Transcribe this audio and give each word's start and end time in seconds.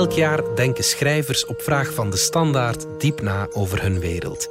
Elk 0.00 0.12
jaar 0.12 0.54
denken 0.54 0.84
schrijvers 0.84 1.46
op 1.46 1.62
vraag 1.62 1.94
van 1.94 2.10
de 2.10 2.16
standaard 2.16 2.86
diep 2.98 3.22
na 3.22 3.48
over 3.52 3.82
hun 3.82 4.00
wereld. 4.00 4.48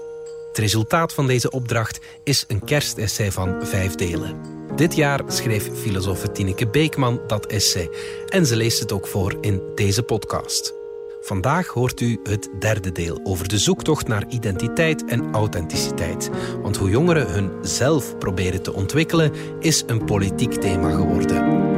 Het 0.47 0.57
resultaat 0.57 1.13
van 1.13 1.27
deze 1.27 1.51
opdracht 1.51 1.99
is 2.23 2.45
een 2.47 2.63
kerstessay 2.63 3.31
van 3.31 3.65
vijf 3.65 3.95
delen. 3.95 4.35
Dit 4.75 4.95
jaar 4.95 5.21
schreef 5.27 5.69
filosoof 5.73 6.21
Tineke 6.21 6.67
Beekman 6.67 7.21
dat 7.27 7.45
essay 7.45 7.89
en 8.27 8.45
ze 8.45 8.55
leest 8.55 8.79
het 8.79 8.91
ook 8.91 9.07
voor 9.07 9.37
in 9.41 9.61
deze 9.75 10.03
podcast. 10.03 10.73
Vandaag 11.21 11.67
hoort 11.67 12.01
u 12.01 12.19
het 12.23 12.49
derde 12.59 12.91
deel 12.91 13.19
over 13.23 13.47
de 13.47 13.57
zoektocht 13.57 14.07
naar 14.07 14.27
identiteit 14.27 15.05
en 15.05 15.33
authenticiteit. 15.33 16.29
Want 16.61 16.77
hoe 16.77 16.89
jongeren 16.89 17.31
hun 17.31 17.51
zelf 17.61 18.17
proberen 18.17 18.61
te 18.61 18.73
ontwikkelen, 18.73 19.31
is 19.59 19.83
een 19.87 20.05
politiek 20.05 20.53
thema 20.53 20.89
geworden. 20.89 21.68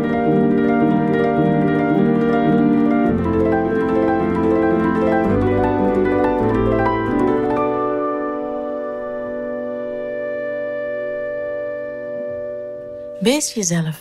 Wees 13.21 13.54
jezelf. 13.54 14.00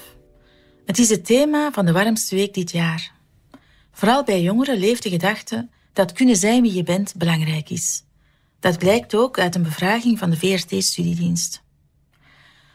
Het 0.87 0.98
is 0.98 1.10
het 1.10 1.27
thema 1.27 1.73
van 1.73 1.87
de 1.87 1.92
warmste 1.92 2.34
week 2.34 2.55
dit 2.55 2.70
jaar. 2.70 3.12
Vooral 3.93 4.24
bij 4.24 4.43
jongeren 4.43 4.79
leeft 4.79 5.02
de 5.02 5.09
gedachte 5.09 5.69
dat 5.93 6.12
kunnen 6.12 6.37
zijn 6.37 6.62
wie 6.62 6.74
je 6.74 6.83
bent 6.83 7.15
belangrijk 7.16 7.70
is. 7.70 8.05
Dat 8.60 8.79
blijkt 8.79 9.15
ook 9.15 9.38
uit 9.38 9.55
een 9.55 9.62
bevraging 9.62 10.19
van 10.19 10.30
de 10.30 10.37
VRT-studiedienst. 10.37 11.62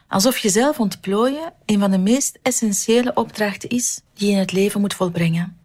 Alsof 0.07 0.37
jezelf 0.37 0.79
ontplooien 0.79 1.53
een 1.65 1.79
van 1.79 1.91
de 1.91 1.97
meest 1.97 2.39
essentiële 2.41 3.13
opdrachten 3.13 3.69
is 3.69 4.01
die 4.13 4.27
je 4.27 4.33
in 4.33 4.39
het 4.39 4.51
leven 4.51 4.81
moet 4.81 4.93
volbrengen. 4.93 5.57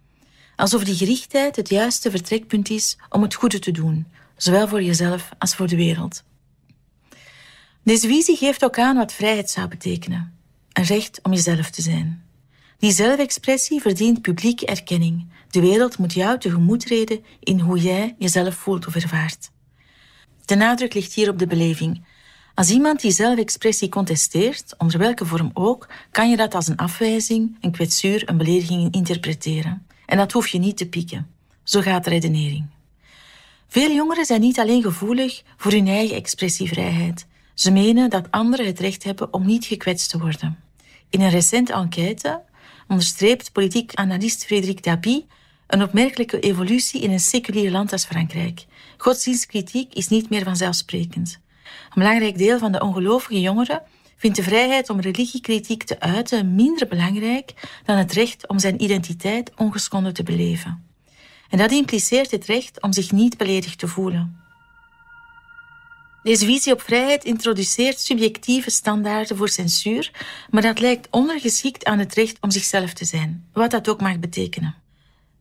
Alsof 0.57 0.85
die 0.85 0.97
gerichtheid 0.97 1.57
het 1.57 1.69
juiste 1.69 2.11
vertrekpunt 2.11 2.71
is 2.71 2.99
om 3.09 3.23
het 3.23 3.35
goede 3.35 3.59
te 3.59 3.71
doen, 3.71 4.07
zowel 4.37 4.69
voor 4.69 4.83
jezelf 4.83 5.29
als 5.39 5.55
voor 5.55 5.67
de 5.67 5.77
wereld. 5.77 6.23
Deze 7.83 8.07
visie 8.07 8.37
geeft 8.37 8.65
ook 8.65 8.79
aan 8.79 8.97
wat 8.97 9.13
vrijheid 9.13 9.51
zou 9.51 9.69
betekenen. 9.69 10.39
Een 10.73 10.85
recht 10.85 11.21
om 11.23 11.33
jezelf 11.33 11.71
te 11.71 11.83
zijn. 11.83 12.25
Die 12.79 12.93
zelfexpressie 12.93 13.81
verdient 13.81 14.23
publieke 14.23 14.67
erkenning. 14.67 15.27
De 15.51 15.61
wereld 15.61 15.99
moet 15.99 16.13
jou 16.13 16.39
tegemoet 16.39 16.81
treden 16.81 17.25
in 17.41 17.61
hoe 17.61 17.79
jij 17.79 18.15
jezelf 18.19 18.55
voelt 18.55 18.87
of 18.87 18.95
ervaart. 18.95 19.51
De 20.45 20.55
nadruk 20.55 20.95
ligt 20.95 21.13
hier 21.13 21.31
op 21.31 21.39
de 21.39 21.47
beleving. 21.47 22.05
Als 22.55 22.71
iemand 22.71 23.01
die 23.01 23.11
zelfexpressie 23.11 23.89
contesteert, 23.89 24.75
onder 24.79 24.99
welke 24.99 25.27
vorm 25.27 25.51
ook, 25.55 25.89
kan 26.11 26.31
je 26.31 26.37
dat 26.37 26.55
als 26.55 26.69
een 26.69 26.77
afwijzing, 26.77 27.57
een 27.61 27.71
kwetsuur, 27.71 28.29
een 28.29 28.37
belediging 28.37 28.95
interpreteren. 28.95 29.87
En 30.07 30.17
dat 30.17 30.33
hoef 30.33 30.49
je 30.49 30.59
niet 30.59 30.77
te 30.77 30.89
pieken. 30.89 31.31
Zo 31.63 31.81
gaat 31.81 32.05
de 32.05 32.11
redenering. 32.11 32.67
Veel 33.69 33.91
jongeren 33.91 34.25
zijn 34.25 34.41
niet 34.41 34.59
alleen 34.59 34.83
gevoelig 34.83 35.43
voor 35.57 35.73
hun 35.73 35.89
eigen 35.89 36.17
expressievrijheid. 36.17 37.27
Ze 37.61 37.71
menen 37.71 38.11
dat 38.11 38.31
anderen 38.31 38.67
het 38.67 38.79
recht 38.79 39.05
hebben 39.05 39.33
om 39.33 39.47
niet 39.47 39.65
gekwetst 39.65 40.11
te 40.11 40.19
worden. 40.19 40.59
In 41.11 41.21
een 41.21 41.31
recente 41.31 41.73
enquête 41.73 42.43
onderstreept 42.89 43.53
politiek 43.53 43.95
analist 43.95 44.45
Frederik 44.45 44.83
Dabi 44.83 45.27
een 45.67 45.83
opmerkelijke 45.83 46.41
evolutie 46.41 47.01
in 47.01 47.11
een 47.11 47.21
seculier 47.21 47.71
land 47.71 47.93
als 47.93 48.05
Frankrijk. 48.05 48.65
Godsdienstkritiek 48.97 49.95
is 49.95 50.09
niet 50.09 50.31
meer 50.31 50.45
vanzelfsprekend. 50.45 51.41
Een 51.65 52.03
belangrijk 52.03 52.39
deel 52.39 52.59
van 52.59 52.73
de 52.73 52.81
ongelovige 52.81 53.41
jongeren 53.41 53.83
vindt 54.17 54.37
de 54.37 54.43
vrijheid 54.43 54.91
om 54.91 55.01
religiekritiek 55.01 55.83
te 55.83 56.01
uiten 56.01 56.55
minder 56.55 56.89
belangrijk 56.89 57.81
dan 57.85 57.97
het 57.97 58.13
recht 58.13 58.49
om 58.49 58.59
zijn 58.59 58.83
identiteit 58.83 59.53
ongeschonden 59.57 60.15
te 60.15 60.23
beleven. 60.23 60.87
En 61.51 61.59
dat 61.59 61.73
impliceert 61.73 62.31
het 62.31 62.45
recht 62.45 62.83
om 62.83 62.93
zich 62.93 63.13
niet 63.13 63.37
beledigd 63.37 63.79
te 63.79 63.89
voelen. 63.89 64.41
Deze 66.23 66.45
visie 66.45 66.73
op 66.73 66.81
vrijheid 66.81 67.25
introduceert 67.25 68.01
subjectieve 68.01 68.71
standaarden 68.71 69.37
voor 69.37 69.49
censuur, 69.49 70.11
maar 70.51 70.63
dat 70.63 70.79
lijkt 70.79 71.09
ondergeschikt 71.11 71.85
aan 71.85 71.99
het 71.99 72.15
recht 72.15 72.37
om 72.41 72.51
zichzelf 72.51 72.93
te 72.93 73.05
zijn, 73.05 73.49
wat 73.53 73.71
dat 73.71 73.89
ook 73.89 74.01
mag 74.01 74.19
betekenen. 74.19 74.75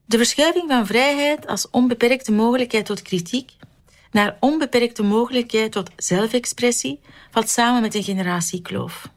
De 0.05 0.17
verschuiving 0.17 0.65
van 0.67 0.85
vrijheid 0.85 1.47
als 1.47 1.69
onbeperkte 1.69 2.31
mogelijkheid 2.31 2.85
tot 2.85 3.01
kritiek 3.01 3.51
naar 4.11 4.37
onbeperkte 4.39 5.03
mogelijkheid 5.03 5.71
tot 5.71 5.89
zelfexpressie 5.95 6.99
valt 7.31 7.49
samen 7.49 7.81
met 7.81 7.95
een 7.95 8.03
generatiekloof. 8.03 9.09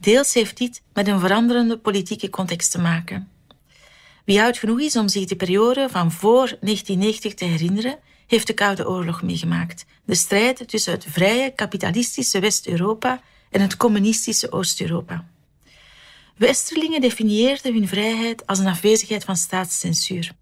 Deels 0.00 0.34
heeft 0.34 0.58
dit 0.58 0.82
met 0.92 1.08
een 1.08 1.20
veranderende 1.20 1.78
politieke 1.78 2.30
context 2.30 2.70
te 2.70 2.78
maken. 2.78 3.28
Wie 4.24 4.42
oud 4.42 4.58
genoeg 4.58 4.80
is 4.80 4.96
om 4.96 5.08
zich 5.08 5.24
de 5.24 5.36
periode 5.36 5.88
van 5.90 6.12
voor 6.12 6.56
1990 6.60 7.34
te 7.34 7.44
herinneren, 7.44 7.98
heeft 8.26 8.46
de 8.46 8.52
Koude 8.52 8.88
Oorlog 8.88 9.22
meegemaakt. 9.22 9.84
De 10.04 10.14
strijd 10.14 10.68
tussen 10.68 10.92
het 10.92 11.06
vrije 11.08 11.52
kapitalistische 11.54 12.40
West-Europa 12.40 13.20
en 13.50 13.60
het 13.60 13.76
communistische 13.76 14.52
Oost-Europa. 14.52 15.24
Westerlingen 16.36 17.00
definieerden 17.00 17.74
hun 17.74 17.88
vrijheid 17.88 18.46
als 18.46 18.58
een 18.58 18.66
afwezigheid 18.66 19.24
van 19.24 19.36
staatscensuur. 19.36 20.32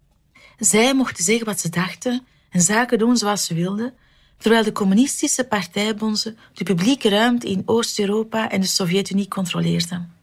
Zij 0.59 0.93
mochten 0.93 1.23
zeggen 1.23 1.45
wat 1.45 1.59
ze 1.59 1.69
dachten 1.69 2.25
en 2.49 2.61
zaken 2.61 2.97
doen 2.97 3.17
zoals 3.17 3.45
ze 3.45 3.53
wilden, 3.53 3.93
terwijl 4.37 4.63
de 4.63 4.71
communistische 4.71 5.43
partijbonzen 5.43 6.37
de 6.53 6.63
publieke 6.63 7.09
ruimte 7.09 7.47
in 7.47 7.63
Oost-Europa 7.65 8.49
en 8.49 8.61
de 8.61 8.67
Sovjet-Unie 8.67 9.27
controleerden. 9.27 10.13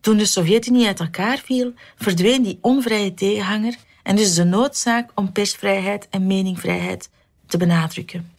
Toen 0.00 0.16
de 0.16 0.26
Sovjet-Unie 0.26 0.86
uit 0.86 1.00
elkaar 1.00 1.38
viel, 1.38 1.72
verdween 1.96 2.42
die 2.42 2.58
onvrije 2.60 3.14
tegenhanger 3.14 3.74
en 4.04 4.16
dus 4.16 4.34
de 4.34 4.44
noodzaak 4.44 5.10
om 5.14 5.32
persvrijheid 5.32 6.06
en 6.10 6.26
meningvrijheid 6.26 7.10
te 7.46 7.56
benadrukken. 7.56 8.32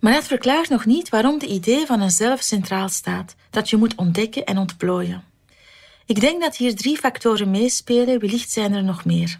Maar 0.00 0.12
dat 0.12 0.24
verklaart 0.24 0.68
nog 0.68 0.84
niet 0.84 1.08
waarom 1.08 1.38
de 1.38 1.46
idee 1.46 1.86
van 1.86 2.00
een 2.00 2.10
zelf 2.10 2.42
centraal 2.42 2.88
staat, 2.88 3.34
dat 3.50 3.70
je 3.70 3.76
moet 3.76 3.94
ontdekken 3.94 4.44
en 4.44 4.58
ontplooien. 4.58 5.24
Ik 6.06 6.20
denk 6.20 6.40
dat 6.40 6.56
hier 6.56 6.76
drie 6.76 6.96
factoren 6.96 7.50
meespelen, 7.50 8.20
wellicht 8.20 8.50
zijn 8.50 8.72
er 8.72 8.84
nog 8.84 9.04
meer. 9.04 9.38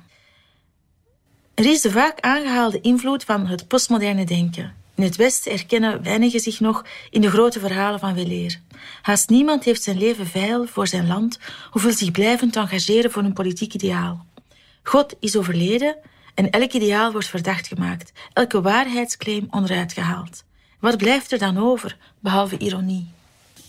Er 1.55 1.67
is 1.67 1.81
de 1.81 1.91
vaak 1.91 2.21
aangehaalde 2.21 2.81
invloed 2.81 3.25
van 3.25 3.47
het 3.47 3.69
postmoderne 3.69 4.25
denken. 4.25 4.75
In 4.95 5.05
het 5.05 5.17
Westen 5.17 5.53
erkennen 5.53 6.03
weinigen 6.03 6.41
zich 6.41 6.61
nog 6.61 6.85
in 7.11 7.21
de 7.21 7.31
grote 7.31 7.61
verhalen 7.61 8.01
van 8.01 8.15
weleer. 8.15 8.61
Haast 9.03 9.29
niemand 9.29 9.65
heeft 9.65 9.83
zijn 9.83 9.99
leven 9.99 10.27
veil 10.27 10.67
voor 10.67 10.87
zijn 10.87 11.07
land 11.07 11.39
of 11.73 11.83
wil 11.83 11.93
zich 11.93 12.11
blijvend 12.11 12.57
engageren 12.57 13.11
voor 13.11 13.23
een 13.23 13.33
politiek 13.33 13.75
ideaal. 13.75 14.27
God 14.85 15.15
is 15.21 15.37
overleden 15.37 15.97
en 16.35 16.51
elk 16.51 16.73
ideaal 16.73 17.13
wordt 17.13 17.27
verdacht 17.27 17.67
gemaakt, 17.67 18.13
elke 18.33 18.61
waarheidsclaim 18.61 19.47
onderuit 19.51 19.93
gehaald. 19.93 20.45
Wat 20.81 20.97
blijft 20.97 21.33
er 21.33 21.39
dan 21.39 21.59
over, 21.59 21.97
behalve 22.21 22.59
ironie? 22.59 23.13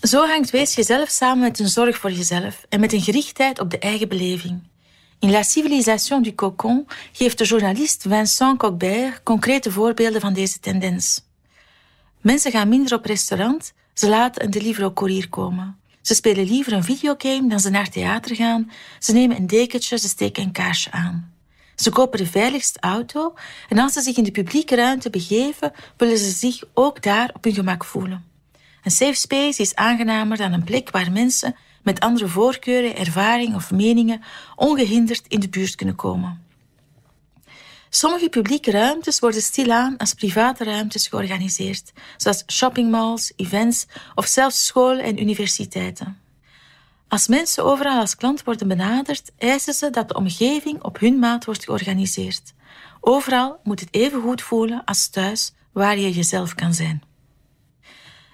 Zo 0.02 0.26
hangt 0.26 0.50
wees 0.50 0.74
jezelf 0.74 1.08
samen 1.08 1.42
met 1.42 1.58
een 1.58 1.68
zorg 1.68 1.98
voor 1.98 2.12
jezelf 2.12 2.66
en 2.68 2.80
met 2.80 2.92
een 2.92 3.00
gerichtheid 3.00 3.60
op 3.60 3.70
de 3.70 3.78
eigen 3.78 4.08
beleving. 4.08 4.62
In 5.18 5.30
La 5.30 5.42
Civilisation 5.42 6.22
du 6.22 6.34
Cocon 6.34 6.86
geeft 7.12 7.38
de 7.38 7.44
journalist 7.44 8.04
Vincent 8.08 8.58
Cockbert 8.58 9.22
concrete 9.22 9.70
voorbeelden 9.70 10.20
van 10.20 10.32
deze 10.32 10.60
tendens. 10.60 11.24
Mensen 12.20 12.50
gaan 12.50 12.68
minder 12.68 12.94
op 12.94 13.04
restaurant, 13.04 13.72
ze 13.94 14.08
laten 14.08 14.44
een 14.44 14.50
delivery-courier 14.50 15.28
komen. 15.28 15.78
Ze 16.06 16.14
spelen 16.14 16.44
liever 16.44 16.72
een 16.72 16.84
videogame 16.84 17.48
dan 17.48 17.60
ze 17.60 17.70
naar 17.70 17.88
theater 17.88 18.36
gaan. 18.36 18.70
Ze 18.98 19.12
nemen 19.12 19.36
een 19.36 19.46
dekentje, 19.46 19.98
ze 19.98 20.08
steken 20.08 20.42
een 20.42 20.52
kaarsje 20.52 20.90
aan. 20.90 21.32
Ze 21.74 21.90
kopen 21.90 22.18
de 22.18 22.26
veiligste 22.26 22.80
auto 22.80 23.34
en 23.68 23.78
als 23.78 23.92
ze 23.92 24.00
zich 24.00 24.16
in 24.16 24.24
de 24.24 24.30
publieke 24.30 24.74
ruimte 24.74 25.10
begeven, 25.10 25.72
willen 25.96 26.18
ze 26.18 26.30
zich 26.30 26.62
ook 26.74 27.02
daar 27.02 27.30
op 27.34 27.44
hun 27.44 27.54
gemak 27.54 27.84
voelen. 27.84 28.24
Een 28.82 28.90
safe 28.90 29.14
space 29.14 29.62
is 29.62 29.74
aangenamer 29.74 30.36
dan 30.36 30.52
een 30.52 30.64
plek 30.64 30.90
waar 30.90 31.12
mensen 31.12 31.56
met 31.82 32.00
andere 32.00 32.28
voorkeuren, 32.28 32.96
ervaringen 32.96 33.56
of 33.56 33.70
meningen 33.70 34.22
ongehinderd 34.56 35.24
in 35.28 35.40
de 35.40 35.48
buurt 35.48 35.74
kunnen 35.74 35.96
komen. 35.96 36.45
Sommige 37.96 38.28
publieke 38.28 38.70
ruimtes 38.70 39.18
worden 39.18 39.42
stilaan 39.42 39.96
als 39.96 40.14
private 40.14 40.64
ruimtes 40.64 41.06
georganiseerd, 41.06 41.92
zoals 42.16 42.42
shoppingmalls, 42.46 43.32
events 43.36 43.86
of 44.14 44.26
zelfs 44.26 44.66
scholen 44.66 45.04
en 45.04 45.20
universiteiten. 45.20 46.18
Als 47.08 47.26
mensen 47.26 47.64
overal 47.64 48.00
als 48.00 48.16
klant 48.16 48.44
worden 48.44 48.68
benaderd, 48.68 49.32
eisen 49.38 49.74
ze 49.74 49.90
dat 49.90 50.08
de 50.08 50.14
omgeving 50.14 50.82
op 50.82 50.98
hun 50.98 51.18
maat 51.18 51.44
wordt 51.44 51.64
georganiseerd. 51.64 52.54
Overal 53.00 53.60
moet 53.62 53.80
het 53.80 53.88
even 53.90 54.20
goed 54.20 54.42
voelen 54.42 54.84
als 54.84 55.08
thuis, 55.08 55.52
waar 55.72 55.98
je 55.98 56.12
jezelf 56.12 56.54
kan 56.54 56.74
zijn. 56.74 57.02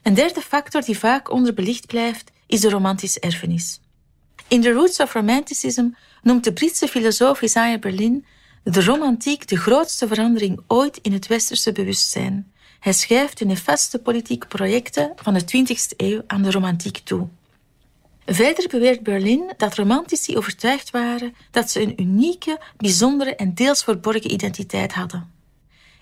Een 0.03 0.15
derde 0.15 0.41
factor 0.41 0.83
die 0.83 0.99
vaak 0.99 1.31
onderbelicht 1.31 1.87
blijft, 1.87 2.31
is 2.47 2.61
de 2.61 2.71
romantische 2.71 3.21
erfenis. 3.21 3.81
In 4.49 4.61
The 4.61 4.73
Roots 4.73 5.01
of 5.01 5.13
Romanticism 5.13 5.89
noemt 6.23 6.45
de 6.45 6.53
Britse 6.53 6.89
filosoof 6.89 7.43
Isaiah 7.43 7.81
Berlin 7.81 8.25
de 8.63 8.85
romantiek 8.85 9.49
de 9.49 9.57
grootste 9.57 10.07
verandering 10.07 10.61
ooit 10.67 10.99
in 11.03 11.13
het 11.13 11.27
westerse 11.27 11.73
bewustzijn. 11.73 12.53
Hij 12.81 12.93
schrijft 12.93 13.39
de 13.39 13.45
nefaste 13.45 13.99
politieke 13.99 14.47
projecten 14.47 15.13
van 15.17 15.35
de 15.35 15.41
20e 15.41 15.97
eeuw 15.97 16.23
aan 16.27 16.43
de 16.43 16.51
romantiek 16.51 16.99
toe. 16.99 17.29
Verder 18.27 18.69
beweert 18.69 19.03
Berlin 19.03 19.53
dat 19.57 19.75
romantici 19.75 20.37
overtuigd 20.37 20.91
waren 20.91 21.35
dat 21.51 21.71
ze 21.71 21.81
een 21.81 22.01
unieke, 22.01 22.61
bijzondere 22.77 23.37
en 23.37 23.55
deels 23.55 23.85
verborgen 23.85 24.33
identiteit 24.33 24.93
hadden. 24.93 25.31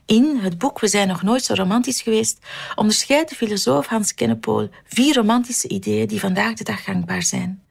In 0.07 0.37
het 0.37 0.59
boek 0.59 0.81
We 0.81 0.89
zijn 0.89 1.09
nog 1.09 1.23
nooit 1.23 1.45
zo 1.45 1.55
romantisch 1.55 2.03
geweest 2.03 2.39
onderscheidt 2.75 3.31
de 3.31 3.37
filosoof 3.37 3.87
Hans 3.87 4.15
Kennepool 4.15 4.69
vier 4.85 5.15
romantische 5.15 5.69
ideeën 5.69 6.07
die 6.07 6.21
vandaag 6.21 6.55
de 6.55 6.65
dag 6.65 6.85
gangbaar 6.85 7.23
zijn. 7.23 7.63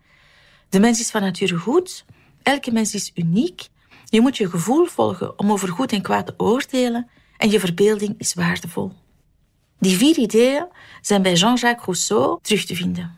De 0.70 0.80
mens 0.80 1.00
is 1.00 1.10
van 1.10 1.22
nature 1.22 1.58
goed, 1.58 2.06
elke 2.44 2.72
mens 2.72 2.94
is 2.94 3.12
uniek, 3.16 3.70
je 4.10 4.22
moet 4.22 4.38
je 4.38 4.50
gevoel 4.50 4.86
volgen 4.86 5.40
om 5.40 5.52
over 5.52 5.68
goed 5.68 5.92
en 5.92 6.02
kwaad 6.02 6.26
te 6.26 6.34
oordelen 6.38 7.10
en 7.38 7.52
je 7.52 7.60
verbeelding 7.60 8.16
is 8.18 8.34
waardevol. 8.34 8.92
Die 9.80 9.98
vier 9.98 10.18
ideeën 10.18 10.66
zijn 11.02 11.22
bij 11.22 11.34
Jean-Jacques 11.34 11.86
Rousseau 11.86 12.40
terug 12.42 12.66
te 12.66 12.76
vinden. 12.76 13.18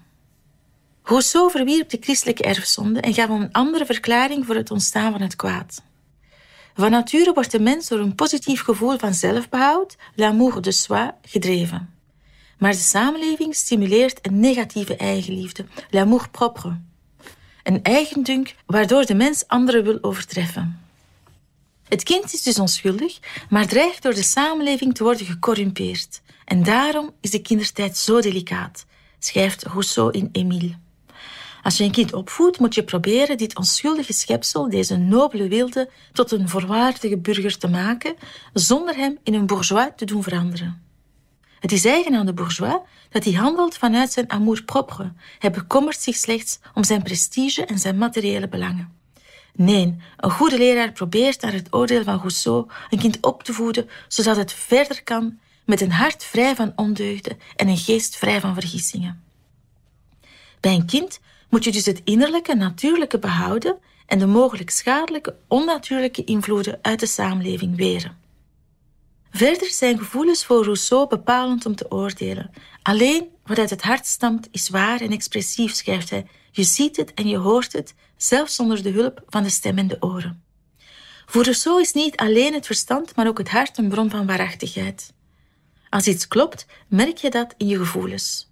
Rousseau 1.04 1.52
verwierp 1.52 1.90
de 1.90 1.98
christelijke 2.00 2.44
erfzonde 2.44 3.00
en 3.00 3.14
gaf 3.14 3.30
een 3.30 3.52
andere 3.52 3.86
verklaring 3.86 4.46
voor 4.46 4.56
het 4.56 4.72
ontstaan 4.72 5.12
van 5.12 5.22
het 5.22 5.36
kwaad. 5.36 5.84
Van 6.74 6.92
nature 6.92 7.34
wordt 7.34 7.52
de 7.52 7.60
mens 7.60 7.88
door 7.88 8.00
een 8.00 8.16
positief 8.16 8.62
gevoel 8.62 8.98
van 8.98 9.14
zelfbehoud, 9.14 9.98
l'amour 10.16 10.62
de 10.62 10.72
soi, 10.72 11.12
gedreven. 11.22 11.94
Maar 12.58 12.72
de 12.72 12.78
samenleving 12.78 13.56
stimuleert 13.56 14.20
een 14.22 14.40
negatieve 14.40 14.96
eigenliefde, 14.96 15.66
l'amour 15.90 16.30
propre. 16.30 16.80
Een 17.64 17.84
eigendunk 17.84 18.56
waardoor 18.66 19.06
de 19.06 19.14
mens 19.14 19.48
anderen 19.48 19.84
wil 19.84 19.98
overtreffen. 20.02 20.80
Het 21.88 22.04
kind 22.04 22.34
is 22.34 22.42
dus 22.42 22.60
onschuldig, 22.60 23.20
maar 23.50 23.68
dreigt 23.68 24.04
door 24.04 24.14
de 24.14 24.24
samenleving 24.24 24.96
te 24.96 25.04
worden 25.04 25.26
gecorrumpeerd. 25.26 26.22
En 26.46 26.64
daarom 26.64 27.12
is 27.22 27.30
de 27.30 27.42
kindertijd 27.42 27.98
zo 27.98 28.22
delicaat, 28.22 28.86
schrijft 29.20 29.64
Rousseau 29.64 30.12
in 30.12 30.30
Émile. 30.32 30.76
Als 31.64 31.78
je 31.78 31.84
een 31.84 31.92
kind 31.92 32.14
opvoedt, 32.14 32.60
moet 32.60 32.76
je 32.76 32.84
proberen 32.84 33.38
dit 33.38 33.58
onschuldige 33.58 34.14
schepsel, 34.14 34.70
deze 34.70 34.98
nobele 34.98 35.48
wilde, 35.48 35.90
tot 36.14 36.32
een 36.32 36.50
voorwaardige 36.50 37.18
burger 37.18 37.58
te 37.58 37.68
maken, 37.68 38.16
zonder 38.54 38.96
hem 38.96 39.18
in 39.24 39.34
een 39.34 39.46
bourgeois 39.46 39.90
te 39.96 40.06
doen 40.06 40.24
veranderen. 40.24 40.91
Het 41.62 41.72
is 41.72 41.86
eigen 41.86 42.16
aan 42.16 42.26
de 42.26 42.34
bourgeois 42.34 42.80
dat 43.10 43.24
hij 43.24 43.34
handelt 43.34 43.78
vanuit 43.78 44.12
zijn 44.12 44.32
amour-propre. 44.32 45.14
Hij 45.40 45.52
bekommert 45.52 46.00
zich 46.00 46.16
slechts 46.16 46.60
om 46.74 46.84
zijn 46.84 47.04
prestige 47.04 47.66
en 47.66 47.80
zijn 47.80 47.98
materiële 47.98 48.48
belangen. 48.48 48.94
Nee, 49.54 49.98
een 50.18 50.32
goede 50.32 50.58
leraar 50.58 50.92
probeert 50.92 51.42
naar 51.42 51.54
het 51.54 51.74
oordeel 51.74 52.04
van 52.04 52.18
Rousseau 52.18 52.70
een 52.90 53.00
kind 53.00 53.18
op 53.22 53.44
te 53.44 53.54
voeden 53.54 53.90
zodat 54.08 54.38
het 54.38 54.54
verder 54.54 55.04
kan 55.04 55.40
met 55.66 55.82
een 55.82 55.92
hart 55.92 56.24
vrij 56.24 56.56
van 56.56 56.74
ondeugden 56.76 57.40
en 57.56 57.68
een 57.68 57.78
geest 57.78 58.16
vrij 58.16 58.40
van 58.40 58.54
vergissingen. 58.54 59.24
Bij 60.60 60.74
een 60.74 60.86
kind 60.86 61.20
moet 61.50 61.64
je 61.64 61.72
dus 61.72 61.86
het 61.86 62.02
innerlijke, 62.04 62.56
natuurlijke 62.56 63.20
behouden 63.20 63.78
en 64.06 64.20
de 64.20 64.26
mogelijk 64.26 64.70
schadelijke, 64.70 65.36
onnatuurlijke 65.48 66.24
invloeden 66.24 66.80
uit 66.82 67.00
de 67.00 67.06
samenleving 67.06 67.76
weren. 67.76 68.21
Verder 69.32 69.70
zijn 69.70 69.98
gevoelens 69.98 70.46
voor 70.46 70.64
Rousseau 70.64 71.08
bepalend 71.08 71.66
om 71.66 71.76
te 71.76 71.92
oordelen. 71.92 72.52
Alleen 72.82 73.30
wat 73.44 73.60
uit 73.60 73.70
het 73.70 73.82
hart 73.82 74.06
stamt 74.06 74.48
is 74.52 74.70
waar 74.70 75.02
en 75.02 75.12
expressief, 75.12 75.74
schrijft 75.74 76.10
hij. 76.10 76.28
Je 76.52 76.64
ziet 76.64 76.98
het 76.98 77.14
en 77.14 77.28
je 77.28 77.38
hoort 77.38 77.74
het, 77.74 77.96
zelfs 78.18 78.56
zonder 78.56 78.84
de 78.84 78.90
hulp 78.90 79.24
van 79.28 79.44
de 79.44 79.50
stem 79.50 79.78
en 79.78 79.88
de 79.88 79.98
oren. 80.00 80.44
Voor 81.26 81.44
Rousseau 81.44 81.82
is 81.82 81.94
niet 81.94 82.16
alleen 82.16 82.54
het 82.54 82.66
verstand, 82.66 83.16
maar 83.16 83.28
ook 83.28 83.38
het 83.38 83.50
hart 83.50 83.78
een 83.78 83.90
bron 83.90 84.10
van 84.10 84.26
waarachtigheid. 84.26 85.14
Als 85.90 86.08
iets 86.08 86.28
klopt, 86.28 86.66
merk 86.88 87.18
je 87.18 87.30
dat 87.30 87.54
in 87.58 87.68
je 87.68 87.78
gevoelens. 87.78 88.51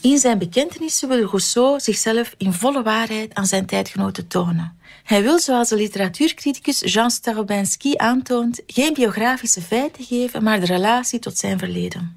In 0.00 0.18
zijn 0.18 0.38
bekentenissen 0.38 1.08
wil 1.08 1.26
Rousseau 1.26 1.80
zichzelf 1.80 2.34
in 2.36 2.52
volle 2.52 2.82
waarheid 2.82 3.34
aan 3.34 3.46
zijn 3.46 3.66
tijdgenoten 3.66 4.26
tonen. 4.26 4.78
Hij 5.04 5.22
wil, 5.22 5.38
zoals 5.38 5.68
de 5.68 5.76
literatuurcriticus 5.76 6.80
Jean 6.92 7.10
Starobinski 7.10 7.96
aantoont, 7.96 8.62
geen 8.66 8.94
biografische 8.94 9.62
feiten 9.62 10.04
geven, 10.04 10.42
maar 10.42 10.60
de 10.60 10.66
relatie 10.66 11.18
tot 11.18 11.38
zijn 11.38 11.58
verleden. 11.58 12.16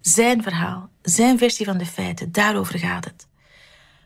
Zijn 0.00 0.42
verhaal, 0.42 0.88
zijn 1.02 1.38
versie 1.38 1.66
van 1.66 1.78
de 1.78 1.86
feiten, 1.86 2.32
daarover 2.32 2.78
gaat 2.78 3.04
het. 3.04 3.26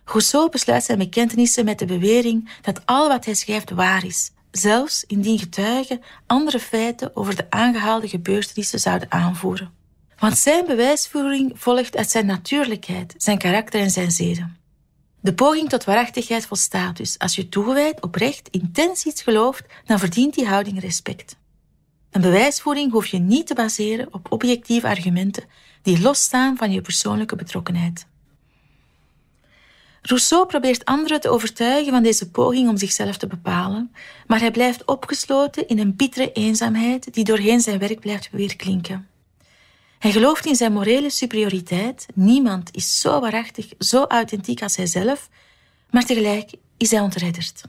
Rousseau 0.04 0.50
besluit 0.50 0.84
zijn 0.84 0.98
bekentenissen 0.98 1.64
met 1.64 1.78
de 1.78 1.86
bewering 1.86 2.50
dat 2.62 2.86
al 2.86 3.08
wat 3.08 3.24
hij 3.24 3.34
schrijft 3.34 3.70
waar 3.70 4.04
is, 4.04 4.30
zelfs 4.50 5.04
indien 5.06 5.38
getuigen 5.38 6.00
andere 6.26 6.60
feiten 6.60 7.16
over 7.16 7.36
de 7.36 7.46
aangehaalde 7.50 8.08
gebeurtenissen 8.08 8.80
zouden 8.80 9.10
aanvoeren. 9.10 9.83
Want 10.18 10.38
zijn 10.38 10.66
bewijsvoering 10.66 11.52
volgt 11.54 11.96
uit 11.96 12.10
zijn 12.10 12.26
natuurlijkheid, 12.26 13.14
zijn 13.16 13.38
karakter 13.38 13.80
en 13.80 13.90
zijn 13.90 14.10
zeden. 14.10 14.56
De 15.20 15.34
poging 15.34 15.68
tot 15.68 15.84
waarachtigheid 15.84 16.46
volstaat 16.46 16.96
dus. 16.96 17.18
Als 17.18 17.34
je 17.34 17.48
toegewijd, 17.48 18.02
oprecht, 18.02 18.48
intens 18.50 19.04
iets 19.04 19.22
gelooft, 19.22 19.64
dan 19.84 19.98
verdient 19.98 20.34
die 20.34 20.46
houding 20.46 20.80
respect. 20.80 21.36
Een 22.10 22.20
bewijsvoering 22.20 22.92
hoef 22.92 23.06
je 23.06 23.18
niet 23.18 23.46
te 23.46 23.54
baseren 23.54 24.08
op 24.10 24.32
objectieve 24.32 24.86
argumenten 24.86 25.44
die 25.82 26.00
losstaan 26.00 26.56
van 26.56 26.72
je 26.72 26.80
persoonlijke 26.80 27.36
betrokkenheid. 27.36 28.06
Rousseau 30.02 30.46
probeert 30.46 30.84
anderen 30.84 31.20
te 31.20 31.28
overtuigen 31.28 31.92
van 31.92 32.02
deze 32.02 32.30
poging 32.30 32.68
om 32.68 32.76
zichzelf 32.76 33.16
te 33.16 33.26
bepalen, 33.26 33.92
maar 34.26 34.40
hij 34.40 34.50
blijft 34.50 34.84
opgesloten 34.84 35.68
in 35.68 35.78
een 35.78 35.96
bittere 35.96 36.32
eenzaamheid 36.32 37.14
die 37.14 37.24
doorheen 37.24 37.60
zijn 37.60 37.78
werk 37.78 38.00
blijft 38.00 38.28
weerklinken. 38.32 39.08
Hij 40.04 40.12
gelooft 40.12 40.46
in 40.46 40.54
zijn 40.54 40.72
morele 40.72 41.10
superioriteit. 41.10 42.06
Niemand 42.14 42.76
is 42.76 43.00
zo 43.00 43.20
waarachtig, 43.20 43.66
zo 43.78 44.04
authentiek 44.04 44.62
als 44.62 44.76
hijzelf, 44.76 45.28
maar 45.90 46.04
tegelijk 46.04 46.50
is 46.76 46.90
hij 46.90 47.00
ontredderd. 47.00 47.62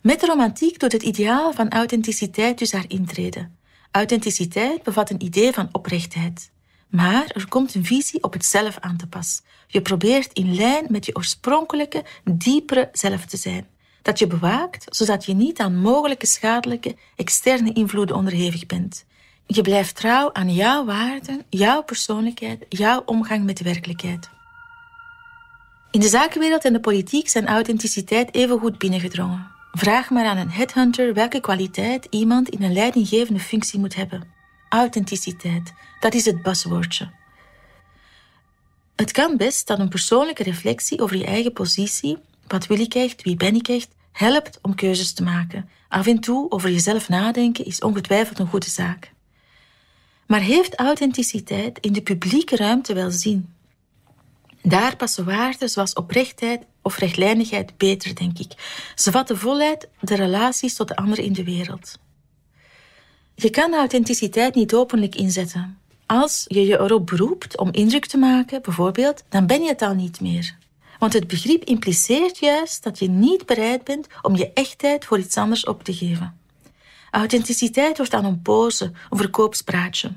Met 0.00 0.20
de 0.20 0.26
romantiek 0.26 0.78
doet 0.78 0.92
het 0.92 1.02
ideaal 1.02 1.52
van 1.52 1.70
authenticiteit 1.70 2.58
dus 2.58 2.72
haar 2.72 2.84
intrede. 2.88 3.48
Authenticiteit 3.90 4.82
bevat 4.82 5.10
een 5.10 5.22
idee 5.22 5.52
van 5.52 5.68
oprechtheid. 5.72 6.50
Maar 6.88 7.26
er 7.26 7.48
komt 7.48 7.74
een 7.74 7.84
visie 7.84 8.22
op 8.22 8.32
het 8.32 8.44
zelf 8.44 8.78
aan 8.78 8.96
te 8.96 9.06
pas. 9.06 9.42
Je 9.66 9.82
probeert 9.82 10.32
in 10.32 10.54
lijn 10.54 10.86
met 10.88 11.06
je 11.06 11.16
oorspronkelijke, 11.16 12.04
diepere 12.24 12.88
zelf 12.92 13.24
te 13.24 13.36
zijn. 13.36 13.66
Dat 14.02 14.18
je 14.18 14.26
bewaakt, 14.26 14.96
zodat 14.96 15.24
je 15.24 15.34
niet 15.34 15.58
aan 15.58 15.80
mogelijke 15.80 16.26
schadelijke 16.26 16.96
externe 17.16 17.72
invloeden 17.72 18.16
onderhevig 18.16 18.66
bent. 18.66 19.06
Je 19.50 19.62
blijft 19.62 19.94
trouw 19.94 20.32
aan 20.32 20.52
jouw 20.52 20.84
waarden, 20.84 21.42
jouw 21.48 21.82
persoonlijkheid, 21.82 22.66
jouw 22.68 23.02
omgang 23.04 23.44
met 23.44 23.56
de 23.56 23.64
werkelijkheid. 23.64 24.30
In 25.90 26.00
de 26.00 26.08
zakenwereld 26.08 26.64
en 26.64 26.72
de 26.72 26.80
politiek 26.80 27.28
zijn 27.28 27.46
authenticiteit 27.46 28.34
even 28.34 28.58
goed 28.58 28.78
binnengedrongen. 28.78 29.50
Vraag 29.72 30.10
maar 30.10 30.24
aan 30.24 30.36
een 30.36 30.50
headhunter 30.50 31.14
welke 31.14 31.40
kwaliteit 31.40 32.06
iemand 32.10 32.48
in 32.48 32.62
een 32.62 32.72
leidinggevende 32.72 33.40
functie 33.40 33.78
moet 33.78 33.94
hebben. 33.94 34.28
Authenticiteit, 34.68 35.72
dat 36.00 36.14
is 36.14 36.24
het 36.24 36.42
baswoordje. 36.42 37.10
Het 38.96 39.12
kan 39.12 39.36
best 39.36 39.66
dat 39.66 39.78
een 39.78 39.88
persoonlijke 39.88 40.42
reflectie 40.42 41.00
over 41.00 41.16
je 41.16 41.26
eigen 41.26 41.52
positie, 41.52 42.18
wat 42.46 42.66
wil 42.66 42.80
ik 42.80 42.94
echt, 42.94 43.22
wie 43.22 43.36
ben 43.36 43.54
ik 43.54 43.68
echt, 43.68 43.88
helpt 44.12 44.58
om 44.62 44.74
keuzes 44.74 45.12
te 45.12 45.22
maken. 45.22 45.68
Af 45.88 46.06
en 46.06 46.20
toe 46.20 46.50
over 46.50 46.70
jezelf 46.70 47.08
nadenken 47.08 47.64
is 47.64 47.80
ongetwijfeld 47.80 48.38
een 48.38 48.48
goede 48.48 48.70
zaak. 48.70 49.16
Maar 50.28 50.40
heeft 50.40 50.78
authenticiteit 50.78 51.78
in 51.80 51.92
de 51.92 52.02
publieke 52.02 52.56
ruimte 52.56 52.94
wel 52.94 53.10
zin? 53.10 53.52
Daar 54.62 54.96
passen 54.96 55.24
waarden 55.24 55.68
zoals 55.68 55.94
oprechtheid 55.94 56.62
of 56.82 56.96
rechtlijnigheid 56.96 57.76
beter, 57.76 58.14
denk 58.14 58.38
ik. 58.38 58.52
Ze 58.94 59.10
vatten 59.10 59.38
voluit 59.38 59.88
de 60.00 60.14
relaties 60.14 60.74
tot 60.74 60.88
de 60.88 60.96
anderen 60.96 61.24
in 61.24 61.32
de 61.32 61.44
wereld. 61.44 61.98
Je 63.34 63.50
kan 63.50 63.74
authenticiteit 63.74 64.54
niet 64.54 64.74
openlijk 64.74 65.14
inzetten. 65.14 65.78
Als 66.06 66.44
je 66.48 66.66
je 66.66 66.78
erop 66.78 67.06
beroept 67.06 67.58
om 67.58 67.72
indruk 67.72 68.06
te 68.06 68.18
maken, 68.18 68.62
bijvoorbeeld, 68.62 69.24
dan 69.28 69.46
ben 69.46 69.62
je 69.62 69.68
het 69.68 69.82
al 69.82 69.94
niet 69.94 70.20
meer. 70.20 70.56
Want 70.98 71.12
het 71.12 71.26
begrip 71.26 71.64
impliceert 71.64 72.38
juist 72.38 72.82
dat 72.82 72.98
je 72.98 73.08
niet 73.08 73.46
bereid 73.46 73.84
bent 73.84 74.06
om 74.22 74.36
je 74.36 74.52
echtheid 74.52 75.04
voor 75.04 75.18
iets 75.18 75.36
anders 75.36 75.64
op 75.64 75.84
te 75.84 75.94
geven. 75.94 76.38
Authenticiteit 77.10 77.96
wordt 77.96 78.12
dan 78.12 78.24
een 78.24 78.42
pose, 78.42 78.92
een 79.10 79.18
verkoopspraatje. 79.18 80.12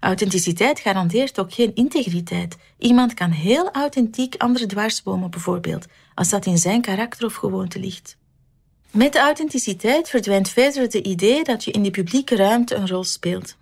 Authenticiteit 0.00 0.80
garandeert 0.80 1.38
ook 1.38 1.52
geen 1.52 1.74
integriteit. 1.74 2.56
Iemand 2.78 3.14
kan 3.14 3.30
heel 3.30 3.70
authentiek 3.70 4.34
anderen 4.36 4.68
dwarsbomen, 4.68 5.30
bijvoorbeeld, 5.30 5.86
als 6.14 6.28
dat 6.28 6.46
in 6.46 6.58
zijn 6.58 6.80
karakter 6.80 7.26
of 7.26 7.34
gewoonte 7.34 7.78
ligt. 7.78 8.16
Met 8.90 9.16
authenticiteit 9.16 10.08
verdwijnt 10.08 10.48
verder 10.48 10.82
het 10.82 10.94
idee 10.94 11.44
dat 11.44 11.64
je 11.64 11.70
in 11.70 11.82
de 11.82 11.90
publieke 11.90 12.36
ruimte 12.36 12.74
een 12.74 12.88
rol 12.88 13.04
speelt. 13.04 13.56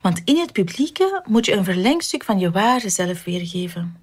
Want 0.00 0.20
in 0.24 0.38
het 0.38 0.52
publieke 0.52 1.22
moet 1.24 1.46
je 1.46 1.52
een 1.52 1.64
verlengstuk 1.64 2.24
van 2.24 2.38
je 2.38 2.50
ware 2.50 2.88
zelf 2.88 3.24
weergeven. 3.24 3.96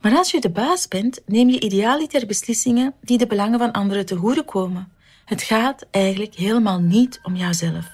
Maar 0.00 0.16
als 0.16 0.30
je 0.30 0.40
de 0.40 0.50
baas 0.50 0.88
bent, 0.88 1.20
neem 1.26 1.48
je 1.48 1.60
idealiter 1.60 2.26
beslissingen 2.26 2.94
die 3.00 3.18
de 3.18 3.26
belangen 3.26 3.58
van 3.58 3.72
anderen 3.72 4.06
te 4.06 4.16
goede 4.16 4.42
komen. 4.42 4.92
Het 5.30 5.42
gaat 5.42 5.86
eigenlijk 5.90 6.34
helemaal 6.34 6.80
niet 6.80 7.20
om 7.22 7.36
jouzelf. 7.36 7.90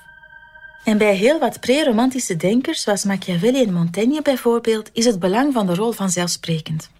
En 0.84 0.98
bij 0.98 1.14
heel 1.14 1.38
wat 1.38 1.60
pre-romantische 1.60 2.36
denkers, 2.36 2.82
zoals 2.82 3.04
Machiavelli 3.04 3.62
en 3.62 3.72
Montaigne 3.72 4.22
bijvoorbeeld, 4.22 4.90
is 4.92 5.04
het 5.04 5.18
belang 5.18 5.52
van 5.52 5.66
de 5.66 5.74
rol 5.74 5.92
vanzelfsprekend. 5.92 6.90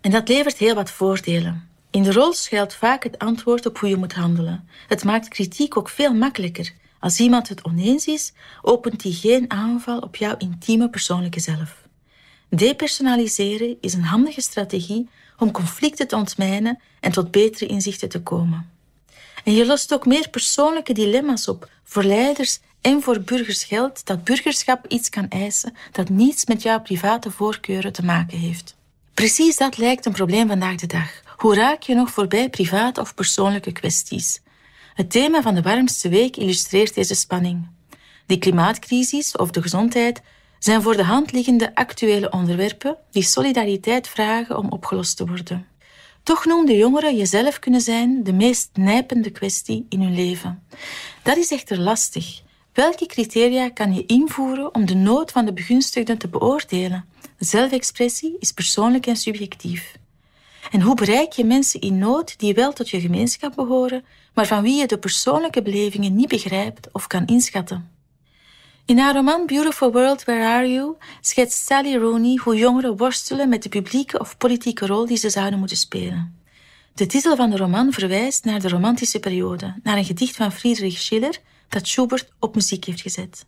En 0.00 0.10
dat 0.10 0.28
levert 0.28 0.58
heel 0.58 0.74
wat 0.74 0.90
voordelen. 0.90 1.68
In 1.90 2.02
de 2.02 2.12
rol 2.12 2.32
schuilt 2.32 2.74
vaak 2.74 3.02
het 3.02 3.18
antwoord 3.18 3.66
op 3.66 3.78
hoe 3.78 3.88
je 3.88 3.96
moet 3.96 4.12
handelen. 4.12 4.68
Het 4.88 5.04
maakt 5.04 5.28
kritiek 5.28 5.76
ook 5.76 5.88
veel 5.88 6.14
makkelijker. 6.14 6.72
Als 7.00 7.20
iemand 7.20 7.48
het 7.48 7.64
oneens 7.64 8.06
is, 8.06 8.32
opent 8.62 9.02
hij 9.02 9.12
geen 9.12 9.50
aanval 9.50 9.98
op 9.98 10.16
jouw 10.16 10.36
intieme 10.36 10.90
persoonlijke 10.90 11.40
zelf. 11.40 11.82
Depersonaliseren 12.48 13.76
is 13.80 13.94
een 13.94 14.04
handige 14.04 14.40
strategie 14.40 15.08
om 15.38 15.50
conflicten 15.50 16.08
te 16.08 16.16
ontmijnen 16.16 16.78
en 17.00 17.12
tot 17.12 17.30
betere 17.30 17.66
inzichten 17.66 18.08
te 18.08 18.22
komen. 18.22 18.77
En 19.48 19.54
je 19.54 19.66
lost 19.66 19.94
ook 19.94 20.06
meer 20.06 20.28
persoonlijke 20.28 20.92
dilemma's 20.92 21.48
op. 21.48 21.68
Voor 21.84 22.02
leiders 22.02 22.58
en 22.80 23.02
voor 23.02 23.20
burgers 23.20 23.64
geldt 23.64 24.06
dat 24.06 24.24
burgerschap 24.24 24.86
iets 24.86 25.08
kan 25.08 25.28
eisen 25.28 25.74
dat 25.92 26.08
niets 26.08 26.46
met 26.46 26.62
jouw 26.62 26.80
private 26.80 27.30
voorkeuren 27.30 27.92
te 27.92 28.04
maken 28.04 28.38
heeft. 28.38 28.76
Precies 29.14 29.56
dat 29.56 29.78
lijkt 29.78 30.06
een 30.06 30.12
probleem 30.12 30.48
vandaag 30.48 30.76
de 30.76 30.86
dag. 30.86 31.10
Hoe 31.36 31.54
raak 31.54 31.82
je 31.82 31.94
nog 31.94 32.10
voorbij 32.10 32.48
private 32.48 33.00
of 33.00 33.14
persoonlijke 33.14 33.72
kwesties? 33.72 34.40
Het 34.94 35.10
thema 35.10 35.42
van 35.42 35.54
de 35.54 35.62
warmste 35.62 36.08
week 36.08 36.36
illustreert 36.36 36.94
deze 36.94 37.14
spanning. 37.14 37.66
De 38.26 38.38
klimaatcrisis 38.38 39.36
of 39.36 39.50
de 39.50 39.62
gezondheid 39.62 40.22
zijn 40.58 40.82
voor 40.82 40.96
de 40.96 41.04
hand 41.04 41.32
liggende 41.32 41.74
actuele 41.74 42.30
onderwerpen 42.30 42.96
die 43.10 43.22
solidariteit 43.22 44.08
vragen 44.08 44.58
om 44.58 44.70
opgelost 44.70 45.16
te 45.16 45.26
worden. 45.26 45.66
Toch 46.22 46.44
noemden 46.44 46.76
jongeren 46.76 47.16
jezelf 47.16 47.58
kunnen 47.58 47.80
zijn 47.80 48.22
de 48.22 48.32
meest 48.32 48.70
nijpende 48.72 49.30
kwestie 49.30 49.86
in 49.88 50.00
hun 50.02 50.14
leven. 50.14 50.62
Dat 51.22 51.36
is 51.36 51.50
echter 51.50 51.78
lastig. 51.78 52.42
Welke 52.72 53.06
criteria 53.06 53.70
kan 53.70 53.94
je 53.94 54.06
invoeren 54.06 54.74
om 54.74 54.86
de 54.86 54.94
nood 54.94 55.32
van 55.32 55.44
de 55.44 55.52
begunstigden 55.52 56.18
te 56.18 56.28
beoordelen? 56.28 57.04
Zelfexpressie 57.38 58.36
is 58.38 58.52
persoonlijk 58.52 59.06
en 59.06 59.16
subjectief. 59.16 59.96
En 60.70 60.80
hoe 60.80 60.94
bereik 60.94 61.32
je 61.32 61.44
mensen 61.44 61.80
in 61.80 61.98
nood 61.98 62.38
die 62.38 62.54
wel 62.54 62.72
tot 62.72 62.88
je 62.88 63.00
gemeenschap 63.00 63.54
behoren, 63.54 64.04
maar 64.34 64.46
van 64.46 64.62
wie 64.62 64.76
je 64.76 64.86
de 64.86 64.98
persoonlijke 64.98 65.62
belevingen 65.62 66.14
niet 66.14 66.28
begrijpt 66.28 66.88
of 66.92 67.06
kan 67.06 67.26
inschatten? 67.26 67.97
In 68.88 68.98
haar 68.98 69.14
roman 69.14 69.46
Beautiful 69.46 69.92
World, 69.92 70.24
Where 70.24 70.46
Are 70.46 70.72
You 70.72 70.96
schetst 71.20 71.66
Sally 71.66 71.96
Rooney 71.96 72.40
hoe 72.42 72.56
jongeren 72.56 72.96
worstelen 72.96 73.48
met 73.48 73.62
de 73.62 73.68
publieke 73.68 74.18
of 74.18 74.36
politieke 74.36 74.86
rol 74.86 75.06
die 75.06 75.16
ze 75.16 75.30
zouden 75.30 75.58
moeten 75.58 75.76
spelen. 75.76 76.38
De 76.94 77.06
titel 77.06 77.36
van 77.36 77.50
de 77.50 77.56
roman 77.56 77.92
verwijst 77.92 78.44
naar 78.44 78.60
de 78.60 78.68
romantische 78.68 79.20
periode, 79.20 79.74
naar 79.82 79.96
een 79.96 80.04
gedicht 80.04 80.36
van 80.36 80.52
Friedrich 80.52 80.98
Schiller 80.98 81.40
dat 81.68 81.86
Schubert 81.86 82.32
op 82.38 82.54
muziek 82.54 82.84
heeft 82.84 83.00
gezet. 83.00 83.46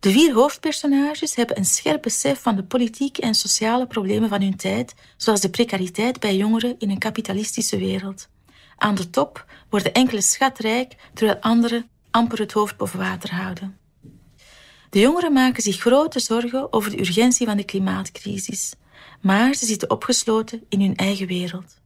De 0.00 0.10
vier 0.10 0.34
hoofdpersonages 0.34 1.34
hebben 1.34 1.58
een 1.58 1.64
scherp 1.64 2.02
besef 2.02 2.42
van 2.42 2.56
de 2.56 2.64
politieke 2.64 3.20
en 3.20 3.34
sociale 3.34 3.86
problemen 3.86 4.28
van 4.28 4.40
hun 4.40 4.56
tijd, 4.56 4.94
zoals 5.16 5.40
de 5.40 5.50
precariteit 5.50 6.20
bij 6.20 6.36
jongeren 6.36 6.74
in 6.78 6.90
een 6.90 6.98
kapitalistische 6.98 7.78
wereld. 7.78 8.28
Aan 8.76 8.94
de 8.94 9.10
top 9.10 9.44
worden 9.70 9.92
enkele 9.92 10.20
schatrijk, 10.20 10.96
terwijl 11.14 11.38
anderen 11.40 11.88
amper 12.10 12.38
het 12.38 12.52
hoofd 12.52 12.76
boven 12.76 12.98
water 12.98 13.34
houden. 13.34 13.84
De 14.96 15.02
jongeren 15.02 15.32
maken 15.32 15.62
zich 15.62 15.80
grote 15.80 16.20
zorgen 16.20 16.72
over 16.72 16.90
de 16.90 17.00
urgentie 17.00 17.46
van 17.46 17.56
de 17.56 17.64
klimaatcrisis, 17.64 18.72
maar 19.20 19.54
ze 19.54 19.66
zitten 19.66 19.90
opgesloten 19.90 20.64
in 20.68 20.80
hun 20.80 20.96
eigen 20.96 21.26
wereld. 21.26 21.80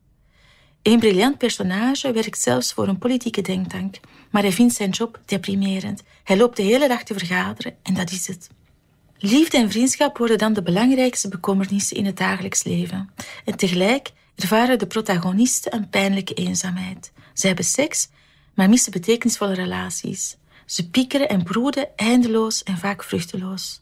Een 0.82 0.98
briljant 0.98 1.38
personage 1.38 2.12
werkt 2.12 2.40
zelfs 2.40 2.72
voor 2.72 2.88
een 2.88 2.98
politieke 2.98 3.40
denktank, 3.40 4.00
maar 4.30 4.42
hij 4.42 4.52
vindt 4.52 4.74
zijn 4.74 4.90
job 4.90 5.20
deprimerend. 5.24 6.02
Hij 6.24 6.36
loopt 6.36 6.56
de 6.56 6.62
hele 6.62 6.88
dag 6.88 7.02
te 7.02 7.14
vergaderen 7.14 7.76
en 7.82 7.94
dat 7.94 8.10
is 8.10 8.26
het. 8.26 8.48
Liefde 9.18 9.56
en 9.56 9.70
vriendschap 9.70 10.18
worden 10.18 10.38
dan 10.38 10.52
de 10.52 10.62
belangrijkste 10.62 11.28
bekommernissen 11.28 11.96
in 11.96 12.06
het 12.06 12.16
dagelijks 12.16 12.64
leven. 12.64 13.10
En 13.44 13.56
tegelijk 13.56 14.10
ervaren 14.34 14.78
de 14.78 14.86
protagonisten 14.86 15.74
een 15.74 15.88
pijnlijke 15.88 16.34
eenzaamheid. 16.34 17.12
Ze 17.34 17.46
hebben 17.46 17.64
seks, 17.64 18.08
maar 18.54 18.68
missen 18.68 18.92
betekenisvolle 18.92 19.54
relaties. 19.54 20.38
Ze 20.70 20.88
piekeren 20.88 21.28
en 21.28 21.42
broeden 21.42 21.96
eindeloos 21.96 22.62
en 22.62 22.78
vaak 22.78 23.04
vruchteloos. 23.04 23.80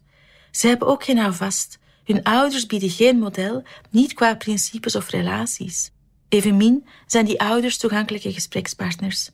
Ze 0.50 0.66
hebben 0.66 0.88
ook 0.88 1.04
geen 1.04 1.18
houvast. 1.18 1.78
Hun 2.04 2.22
ouders 2.22 2.66
bieden 2.66 2.90
geen 2.90 3.18
model, 3.18 3.62
niet 3.90 4.12
qua 4.12 4.34
principes 4.34 4.96
of 4.96 5.10
relaties. 5.10 5.90
Evenmin 6.28 6.86
zijn 7.06 7.24
die 7.24 7.40
ouders 7.40 7.78
toegankelijke 7.78 8.32
gesprekspartners. 8.32 9.30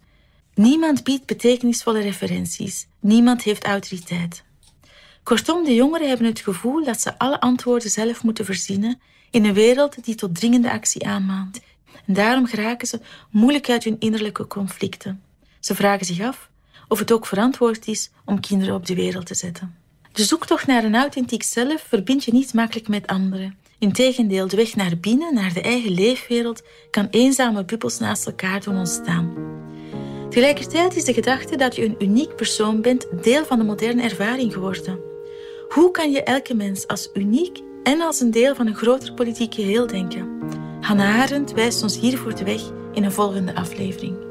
Niemand 0.54 1.04
biedt 1.04 1.26
betekenisvolle 1.26 2.00
referenties. 2.00 2.87
Niemand 3.00 3.42
heeft 3.42 3.64
autoriteit. 3.64 4.44
Kortom, 5.23 5.64
de 5.64 5.75
jongeren 5.75 6.08
hebben 6.08 6.26
het 6.26 6.40
gevoel 6.40 6.84
dat 6.84 7.00
ze 7.00 7.18
alle 7.18 7.40
antwoorden 7.40 7.90
zelf 7.90 8.23
moeten 8.23 8.44
verzinnen 8.44 9.00
in 9.30 9.44
een 9.44 9.54
wereld 9.54 10.04
die 10.04 10.14
tot 10.14 10.34
dringende 10.34 10.70
actie 10.70 11.06
aanmaant. 11.06 11.61
En 12.06 12.14
daarom 12.14 12.46
geraken 12.46 12.87
ze 12.87 13.00
moeilijk 13.30 13.70
uit 13.70 13.84
hun 13.84 13.96
innerlijke 13.99 14.46
conflicten. 14.46 15.23
Ze 15.61 15.75
vragen 15.75 16.06
zich 16.06 16.20
af 16.20 16.52
of 16.88 16.99
het 16.99 17.12
ook 17.12 17.26
verantwoord 17.26 17.87
is 17.87 18.11
om 18.25 18.41
kinderen 18.41 18.75
op 18.75 18.87
de 18.87 18.95
wereld 18.95 19.26
te 19.26 19.35
zetten. 19.35 19.75
De 20.12 20.25
zoektocht 20.25 20.67
naar 20.67 20.85
een 20.85 20.95
authentiek 20.95 21.43
zelf 21.43 21.85
verbindt 21.88 22.25
je 22.25 22.33
niet 22.33 22.55
makkelijk 22.55 22.88
met 22.88 23.07
anderen. 23.07 23.57
Integendeel, 23.79 24.49
de 24.49 24.57
weg 24.57 24.76
naar 24.76 24.99
binnen, 25.00 25.35
naar 25.35 25.53
de 25.53 25.61
eigen 25.61 25.91
leefwereld, 25.91 26.62
kan 26.91 27.09
eenzame 27.11 27.64
bubbels 27.64 27.99
naast 27.99 28.26
elkaar 28.26 28.61
doen 28.61 28.76
ontstaan. 28.76 29.35
Tegelijkertijd 30.31 30.97
is 30.97 31.05
de 31.05 31.12
gedachte 31.12 31.57
dat 31.57 31.76
je 31.76 31.85
een 31.85 31.97
uniek 31.99 32.37
persoon 32.37 32.81
bent 32.81 33.07
deel 33.23 33.45
van 33.45 33.59
de 33.59 33.64
moderne 33.64 34.03
ervaring 34.03 34.53
geworden. 34.53 35.00
Hoe 35.69 35.91
kan 35.91 36.11
je 36.11 36.23
elke 36.23 36.55
mens 36.55 36.87
als 36.87 37.11
uniek 37.14 37.61
en 37.83 38.00
als 38.00 38.21
een 38.21 38.31
deel 38.31 38.55
van 38.55 38.67
een 38.67 38.76
groter 38.76 39.12
politiek 39.12 39.55
geheel 39.55 39.87
denken? 39.87 40.38
Hannah 40.81 41.21
Arendt 41.21 41.53
wijst 41.53 41.83
ons 41.83 41.99
hiervoor 41.99 42.35
de 42.35 42.45
weg 42.45 42.62
in 42.93 43.05
een 43.05 43.12
volgende 43.12 43.55
aflevering. 43.55 44.24